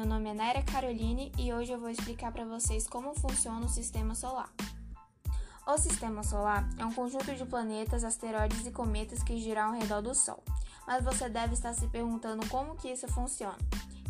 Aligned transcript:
Meu 0.00 0.08
nome 0.08 0.30
é 0.30 0.32
Naira 0.32 0.62
Caroline 0.62 1.30
e 1.36 1.52
hoje 1.52 1.72
eu 1.72 1.78
vou 1.78 1.90
explicar 1.90 2.32
para 2.32 2.46
vocês 2.46 2.86
como 2.88 3.14
funciona 3.14 3.66
o 3.66 3.68
sistema 3.68 4.14
solar. 4.14 4.50
O 5.66 5.76
sistema 5.76 6.22
solar 6.22 6.66
é 6.78 6.86
um 6.86 6.92
conjunto 6.94 7.34
de 7.34 7.44
planetas, 7.44 8.02
asteroides 8.02 8.66
e 8.66 8.70
cometas 8.70 9.22
que 9.22 9.38
giram 9.38 9.66
ao 9.66 9.72
redor 9.74 10.00
do 10.00 10.14
Sol. 10.14 10.42
Mas 10.86 11.04
você 11.04 11.28
deve 11.28 11.52
estar 11.52 11.74
se 11.74 11.86
perguntando 11.88 12.48
como 12.48 12.76
que 12.76 12.88
isso 12.88 13.06
funciona. 13.08 13.58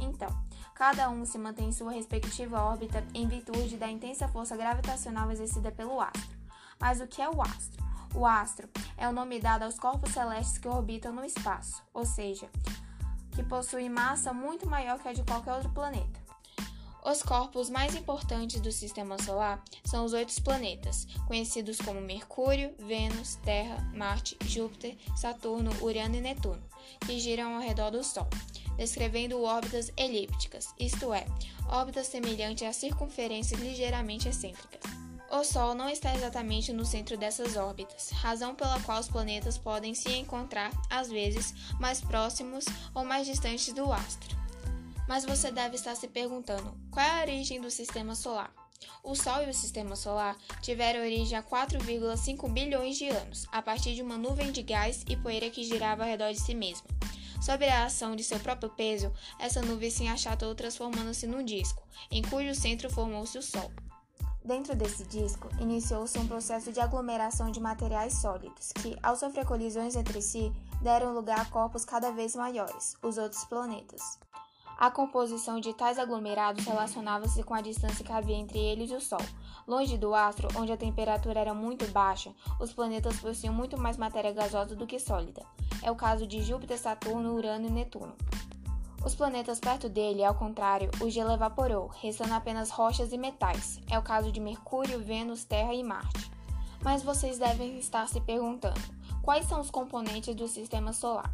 Então, 0.00 0.28
cada 0.76 1.10
um 1.10 1.26
se 1.26 1.36
mantém 1.36 1.70
em 1.70 1.72
sua 1.72 1.90
respectiva 1.90 2.62
órbita 2.62 3.04
em 3.12 3.26
virtude 3.26 3.76
da 3.76 3.90
intensa 3.90 4.28
força 4.28 4.56
gravitacional 4.56 5.28
exercida 5.32 5.72
pelo 5.72 6.00
astro. 6.00 6.38
Mas 6.78 7.00
o 7.00 7.06
que 7.08 7.20
é 7.20 7.28
o 7.28 7.42
astro? 7.42 7.84
O 8.14 8.24
astro 8.24 8.68
é 8.96 9.08
o 9.08 9.12
nome 9.12 9.40
dado 9.40 9.64
aos 9.64 9.76
corpos 9.76 10.12
celestes 10.12 10.56
que 10.56 10.68
orbitam 10.68 11.12
no 11.12 11.24
espaço, 11.24 11.82
ou 11.92 12.06
seja, 12.06 12.48
que 13.32 13.42
possuem 13.42 13.88
massa 13.88 14.32
muito 14.32 14.68
maior 14.68 14.98
que 14.98 15.08
a 15.08 15.12
de 15.12 15.22
qualquer 15.22 15.54
outro 15.54 15.70
planeta. 15.70 16.20
Os 17.02 17.22
corpos 17.22 17.70
mais 17.70 17.94
importantes 17.94 18.60
do 18.60 18.70
sistema 18.70 19.16
solar 19.22 19.62
são 19.84 20.04
os 20.04 20.12
oito 20.12 20.40
planetas, 20.42 21.06
conhecidos 21.26 21.78
como 21.78 22.00
Mercúrio, 22.00 22.74
Vênus, 22.78 23.36
Terra, 23.36 23.82
Marte, 23.94 24.36
Júpiter, 24.44 24.96
Saturno, 25.16 25.70
Urano 25.80 26.16
e 26.16 26.20
Netuno, 26.20 26.62
que 27.06 27.18
giram 27.18 27.54
ao 27.54 27.62
redor 27.62 27.90
do 27.90 28.04
Sol, 28.04 28.28
descrevendo 28.76 29.42
órbitas 29.42 29.90
elípticas, 29.96 30.74
isto 30.78 31.14
é, 31.14 31.24
órbitas 31.68 32.06
semelhantes 32.06 32.68
a 32.68 32.72
circunferências 32.72 33.60
ligeiramente 33.60 34.28
excêntricas. 34.28 34.99
O 35.32 35.44
Sol 35.44 35.76
não 35.76 35.88
está 35.88 36.12
exatamente 36.12 36.72
no 36.72 36.84
centro 36.84 37.16
dessas 37.16 37.56
órbitas, 37.56 38.10
razão 38.10 38.52
pela 38.52 38.80
qual 38.80 38.98
os 38.98 39.08
planetas 39.08 39.56
podem 39.56 39.94
se 39.94 40.12
encontrar, 40.12 40.72
às 40.90 41.08
vezes, 41.08 41.54
mais 41.78 42.00
próximos 42.00 42.64
ou 42.92 43.04
mais 43.04 43.28
distantes 43.28 43.72
do 43.72 43.92
astro. 43.92 44.36
Mas 45.06 45.24
você 45.24 45.52
deve 45.52 45.76
estar 45.76 45.94
se 45.94 46.08
perguntando: 46.08 46.76
qual 46.90 47.06
é 47.06 47.20
a 47.20 47.22
origem 47.22 47.60
do 47.60 47.70
sistema 47.70 48.16
solar? 48.16 48.52
O 49.04 49.14
Sol 49.14 49.44
e 49.44 49.50
o 49.50 49.54
sistema 49.54 49.94
solar 49.94 50.36
tiveram 50.62 51.00
origem 51.00 51.38
há 51.38 51.42
4,5 51.44 52.50
bilhões 52.50 52.98
de 52.98 53.08
anos, 53.08 53.46
a 53.52 53.62
partir 53.62 53.94
de 53.94 54.02
uma 54.02 54.18
nuvem 54.18 54.50
de 54.50 54.62
gás 54.64 55.04
e 55.08 55.16
poeira 55.16 55.48
que 55.48 55.62
girava 55.62 56.02
ao 56.02 56.08
redor 56.08 56.32
de 56.32 56.40
si 56.40 56.54
mesma. 56.56 56.88
Sob 57.40 57.64
a 57.68 57.84
ação 57.84 58.16
de 58.16 58.24
seu 58.24 58.40
próprio 58.40 58.70
peso, 58.70 59.12
essa 59.38 59.62
nuvem 59.62 59.90
se 59.90 60.08
achatou 60.08 60.56
transformando-se 60.56 61.28
num 61.28 61.44
disco, 61.44 61.82
em 62.10 62.20
cujo 62.20 62.52
centro 62.52 62.90
formou-se 62.90 63.38
o 63.38 63.42
Sol. 63.42 63.70
Dentro 64.42 64.74
desse 64.74 65.04
disco, 65.04 65.48
iniciou-se 65.60 66.18
um 66.18 66.26
processo 66.26 66.72
de 66.72 66.80
aglomeração 66.80 67.50
de 67.50 67.60
materiais 67.60 68.14
sólidos, 68.14 68.72
que, 68.72 68.96
ao 69.02 69.14
sofrer 69.14 69.44
colisões 69.44 69.94
entre 69.94 70.22
si, 70.22 70.50
deram 70.80 71.12
lugar 71.12 71.40
a 71.40 71.44
corpos 71.44 71.84
cada 71.84 72.10
vez 72.10 72.34
maiores, 72.34 72.96
os 73.02 73.18
outros 73.18 73.44
planetas. 73.44 74.18
A 74.78 74.90
composição 74.90 75.60
de 75.60 75.74
tais 75.74 75.98
aglomerados 75.98 76.64
relacionava-se 76.64 77.42
com 77.42 77.52
a 77.52 77.60
distância 77.60 78.02
que 78.02 78.10
havia 78.10 78.34
entre 78.34 78.58
eles 78.58 78.90
e 78.90 78.94
o 78.94 79.00
Sol. 79.00 79.20
Longe 79.68 79.98
do 79.98 80.14
astro, 80.14 80.48
onde 80.56 80.72
a 80.72 80.76
temperatura 80.76 81.38
era 81.38 81.52
muito 81.52 81.86
baixa, 81.88 82.34
os 82.58 82.72
planetas 82.72 83.20
possuíam 83.20 83.52
muito 83.52 83.78
mais 83.78 83.98
matéria 83.98 84.32
gasosa 84.32 84.74
do 84.74 84.86
que 84.86 84.98
sólida. 84.98 85.44
É 85.82 85.90
o 85.90 85.96
caso 85.96 86.26
de 86.26 86.40
Júpiter, 86.40 86.78
Saturno, 86.78 87.34
Urano 87.34 87.66
e 87.66 87.70
Netuno. 87.70 88.16
Os 89.02 89.14
planetas 89.14 89.58
perto 89.58 89.88
dele, 89.88 90.22
ao 90.22 90.34
contrário, 90.34 90.90
o 91.00 91.08
gelo 91.08 91.32
evaporou, 91.32 91.88
restando 91.88 92.34
apenas 92.34 92.68
rochas 92.68 93.12
e 93.12 93.18
metais. 93.18 93.80
É 93.90 93.98
o 93.98 94.02
caso 94.02 94.30
de 94.30 94.38
Mercúrio, 94.38 95.00
Vênus, 95.00 95.42
Terra 95.42 95.72
e 95.72 95.82
Marte. 95.82 96.30
Mas 96.82 97.02
vocês 97.02 97.38
devem 97.38 97.78
estar 97.78 98.06
se 98.06 98.20
perguntando: 98.20 98.80
quais 99.22 99.46
são 99.46 99.58
os 99.58 99.70
componentes 99.70 100.34
do 100.34 100.46
sistema 100.46 100.92
solar? 100.92 101.32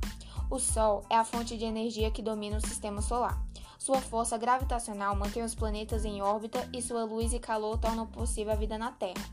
O 0.49 0.61
Sol 0.61 1.05
é 1.11 1.17
a 1.17 1.25
fonte 1.25 1.57
de 1.57 1.65
energia 1.65 2.11
que 2.11 2.23
domina 2.23 2.57
o 2.57 2.61
sistema 2.61 3.03
solar. 3.03 3.45
Sua 3.79 4.01
força 4.01 4.39
gravitacional 4.39 5.17
mantém 5.17 5.43
os 5.43 5.55
planetas 5.55 6.05
em 6.05 6.23
órbita 6.23 6.69
e 6.73 6.81
sua 6.81 7.05
luz 7.05 7.33
e 7.33 7.41
calor 7.41 7.79
tornam 7.79 8.07
possível 8.07 8.53
a 8.53 8.57
vida 8.57 8.79
na 8.79 8.93
Terra. 8.93 9.25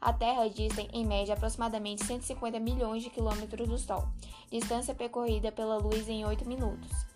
A 0.00 0.12
Terra 0.12 0.48
dista, 0.48 0.80
em 0.92 1.04
média, 1.04 1.34
aproximadamente 1.34 2.04
150 2.04 2.60
milhões 2.60 3.02
de 3.02 3.10
quilômetros 3.10 3.68
do 3.68 3.76
Sol, 3.76 4.08
distância 4.50 4.94
percorrida 4.94 5.50
pela 5.50 5.76
luz 5.76 6.08
em 6.08 6.24
8 6.24 6.48
minutos. 6.48 7.09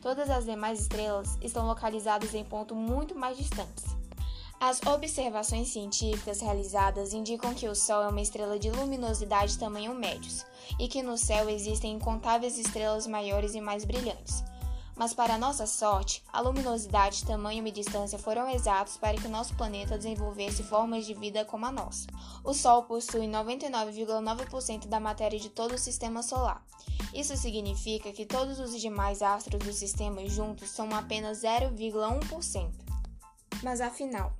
Todas 0.00 0.30
as 0.30 0.44
demais 0.44 0.80
estrelas 0.80 1.36
estão 1.40 1.66
localizadas 1.66 2.34
em 2.34 2.44
pontos 2.44 2.76
muito 2.76 3.14
mais 3.14 3.36
distantes. 3.36 3.84
As 4.60 4.80
observações 4.82 5.68
científicas 5.68 6.40
realizadas 6.40 7.12
indicam 7.12 7.54
que 7.54 7.68
o 7.68 7.76
Sol 7.76 8.02
é 8.02 8.08
uma 8.08 8.20
estrela 8.20 8.58
de 8.58 8.70
luminosidade 8.70 9.56
tamanho 9.56 9.94
médios, 9.94 10.44
e 10.80 10.88
que 10.88 11.00
no 11.00 11.16
céu 11.16 11.48
existem 11.48 11.92
incontáveis 11.92 12.58
estrelas 12.58 13.06
maiores 13.06 13.54
e 13.54 13.60
mais 13.60 13.84
brilhantes. 13.84 14.42
Mas, 14.96 15.14
para 15.14 15.38
nossa 15.38 15.64
sorte, 15.64 16.24
a 16.32 16.40
luminosidade, 16.40 17.24
tamanho 17.24 17.64
e 17.64 17.70
distância 17.70 18.18
foram 18.18 18.50
exatos 18.50 18.96
para 18.96 19.16
que 19.16 19.28
o 19.28 19.30
nosso 19.30 19.54
planeta 19.54 19.96
desenvolvesse 19.96 20.64
formas 20.64 21.06
de 21.06 21.14
vida 21.14 21.44
como 21.44 21.64
a 21.66 21.70
nossa. 21.70 22.08
O 22.42 22.52
Sol 22.52 22.82
possui 22.82 23.28
99,9% 23.28 24.88
da 24.88 24.98
matéria 24.98 25.38
de 25.38 25.50
todo 25.50 25.76
o 25.76 25.78
sistema 25.78 26.20
solar. 26.20 26.64
Isso 27.14 27.36
significa 27.36 28.12
que 28.12 28.26
todos 28.26 28.60
os 28.60 28.78
demais 28.80 29.22
astros 29.22 29.64
do 29.64 29.72
sistema 29.72 30.26
juntos 30.28 30.70
são 30.70 30.90
apenas 30.94 31.42
0,1%. 31.42 32.70
Mas 33.62 33.80
afinal, 33.80 34.32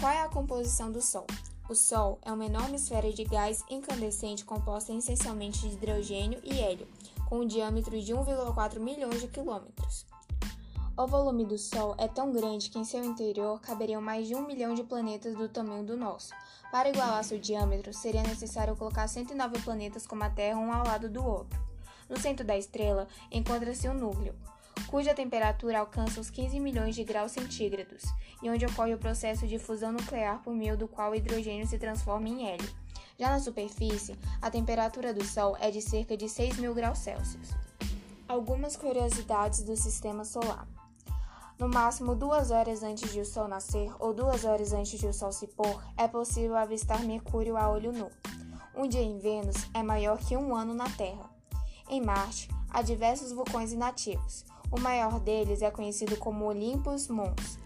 qual 0.00 0.10
é 0.10 0.22
a 0.22 0.28
composição 0.28 0.90
do 0.90 1.00
Sol? 1.00 1.26
O 1.68 1.74
Sol 1.74 2.18
é 2.22 2.32
uma 2.32 2.44
enorme 2.44 2.76
esfera 2.76 3.12
de 3.12 3.24
gás 3.24 3.62
incandescente 3.70 4.44
composta 4.44 4.92
essencialmente 4.92 5.68
de 5.68 5.74
hidrogênio 5.74 6.40
e 6.44 6.60
hélio 6.60 6.86
com 7.28 7.40
um 7.40 7.46
diâmetro 7.46 8.00
de 8.00 8.12
1,4 8.12 8.78
milhões 8.78 9.20
de 9.20 9.28
quilômetros. 9.28 10.06
O 10.96 11.06
volume 11.06 11.44
do 11.44 11.58
Sol 11.58 11.94
é 11.98 12.06
tão 12.06 12.30
grande 12.32 12.70
que 12.70 12.78
em 12.78 12.84
seu 12.84 13.02
interior 13.02 13.60
caberiam 13.60 14.00
mais 14.00 14.28
de 14.28 14.34
um 14.34 14.46
milhão 14.46 14.74
de 14.74 14.84
planetas 14.84 15.34
do 15.34 15.48
tamanho 15.48 15.84
do 15.84 15.96
nosso. 15.96 16.32
Para 16.70 16.88
igualar 16.88 17.24
seu 17.24 17.38
diâmetro, 17.38 17.92
seria 17.92 18.22
necessário 18.22 18.76
colocar 18.76 19.08
109 19.08 19.60
planetas 19.62 20.06
como 20.06 20.22
a 20.22 20.30
Terra 20.30 20.58
um 20.58 20.72
ao 20.72 20.84
lado 20.84 21.08
do 21.08 21.24
outro. 21.24 21.73
No 22.08 22.18
centro 22.18 22.44
da 22.44 22.56
estrela 22.56 23.08
encontra-se 23.30 23.88
um 23.88 23.94
núcleo, 23.94 24.34
cuja 24.88 25.14
temperatura 25.14 25.80
alcança 25.80 26.20
os 26.20 26.30
15 26.30 26.60
milhões 26.60 26.94
de 26.94 27.04
graus 27.04 27.32
centígrados, 27.32 28.02
e 28.42 28.50
onde 28.50 28.66
ocorre 28.66 28.94
o 28.94 28.98
processo 28.98 29.46
de 29.46 29.58
fusão 29.58 29.92
nuclear 29.92 30.42
por 30.42 30.54
meio 30.54 30.76
do 30.76 30.86
qual 30.86 31.12
o 31.12 31.14
hidrogênio 31.14 31.66
se 31.66 31.78
transforma 31.78 32.28
em 32.28 32.48
hélio. 32.48 32.68
Já 33.18 33.30
na 33.30 33.38
superfície, 33.38 34.18
a 34.42 34.50
temperatura 34.50 35.14
do 35.14 35.24
Sol 35.24 35.56
é 35.60 35.70
de 35.70 35.80
cerca 35.80 36.16
de 36.16 36.28
6 36.28 36.58
mil 36.58 36.74
graus 36.74 36.98
Celsius. 36.98 37.50
Algumas 38.26 38.76
curiosidades 38.76 39.62
do 39.62 39.76
Sistema 39.76 40.24
Solar. 40.24 40.66
No 41.56 41.68
máximo 41.68 42.16
duas 42.16 42.50
horas 42.50 42.82
antes 42.82 43.12
de 43.12 43.20
o 43.20 43.24
Sol 43.24 43.46
nascer 43.46 43.92
ou 44.00 44.12
duas 44.12 44.44
horas 44.44 44.72
antes 44.72 44.98
de 44.98 45.06
o 45.06 45.12
Sol 45.12 45.30
se 45.30 45.46
pôr, 45.46 45.80
é 45.96 46.08
possível 46.08 46.56
avistar 46.56 47.04
Mercúrio 47.04 47.56
a 47.56 47.70
olho 47.70 47.92
nu. 47.92 48.10
Um 48.74 48.88
dia 48.88 49.02
em 49.02 49.18
Vênus 49.18 49.56
é 49.72 49.82
maior 49.82 50.18
que 50.18 50.36
um 50.36 50.54
ano 50.56 50.74
na 50.74 50.90
Terra. 50.90 51.33
Em 51.88 52.00
Marte, 52.00 52.48
há 52.70 52.80
diversos 52.80 53.30
vulcões 53.30 53.72
inativos. 53.72 54.44
O 54.70 54.80
maior 54.80 55.20
deles 55.20 55.60
é 55.60 55.70
conhecido 55.70 56.16
como 56.16 56.46
Olympus 56.46 57.08
Mons. 57.08 57.58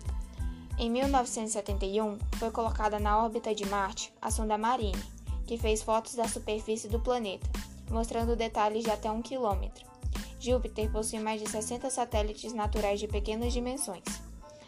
Em 0.77 0.91
1971, 0.91 2.19
foi 2.37 2.51
colocada 2.51 2.99
na 2.99 3.23
órbita 3.23 3.55
de 3.55 3.65
Marte 3.67 4.13
a 4.21 4.31
sonda 4.31 4.59
Marine, 4.59 5.03
que 5.47 5.57
fez 5.57 5.83
fotos 5.83 6.15
da 6.15 6.27
superfície 6.27 6.89
do 6.89 7.01
planeta, 7.01 7.49
mostrando 7.91 8.37
detalhes 8.37 8.85
de 8.85 8.91
até 8.91 9.11
um 9.11 9.23
quilômetro. 9.23 9.87
Júpiter 10.41 10.91
possui 10.91 11.21
mais 11.21 11.41
de 11.41 11.49
60 11.49 11.89
satélites 11.89 12.53
naturais 12.53 13.01
de 13.01 13.09
pequenas 13.09 13.53
dimensões. 13.53 14.05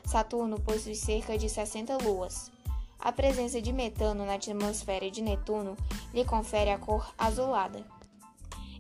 Saturno 0.05 0.61
possui 0.61 0.95
cerca 0.95 1.37
de 1.37 1.49
60 1.49 1.99
luas. 2.05 2.51
A 2.99 3.13
presença 3.13 3.61
de 3.61 3.73
metano 3.73 4.25
na 4.25 4.35
atmosfera 4.35 5.11
de 5.11 5.23
Netuno 5.23 5.77
lhe 6.13 6.25
confere 6.25 6.71
a 6.71 6.79
cor 6.79 7.13
azulada. 7.17 7.85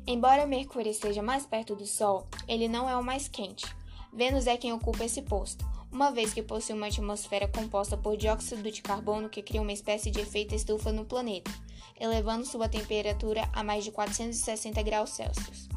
Embora 0.06 0.46
Mercúrio 0.46 0.90
esteja 0.90 1.22
mais 1.22 1.46
perto 1.46 1.74
do 1.76 1.86
Sol, 1.86 2.26
ele 2.48 2.68
não 2.68 2.88
é 2.88 2.96
o 2.96 3.04
mais 3.04 3.28
quente. 3.28 3.66
Vênus 4.12 4.46
é 4.46 4.56
quem 4.56 4.72
ocupa 4.72 5.04
esse 5.04 5.22
posto, 5.22 5.64
uma 5.92 6.10
vez 6.10 6.32
que 6.32 6.42
possui 6.42 6.74
uma 6.74 6.86
atmosfera 6.86 7.46
composta 7.46 7.96
por 7.96 8.16
dióxido 8.16 8.70
de 8.70 8.82
carbono 8.82 9.28
que 9.28 9.42
cria 9.42 9.62
uma 9.62 9.72
espécie 9.72 10.10
de 10.10 10.20
efeito 10.20 10.54
estufa 10.54 10.92
no 10.92 11.04
planeta 11.04 11.50
elevando 12.00 12.46
sua 12.46 12.68
temperatura 12.68 13.48
a 13.52 13.62
mais 13.62 13.84
de 13.84 13.92
460 13.92 14.82
graus 14.82 15.10
Celsius. 15.10 15.68